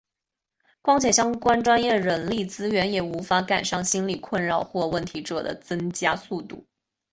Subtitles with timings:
[0.81, 6.65] 况且相关专业人力资源也无法赶上心理困扰或问题者的增加速度。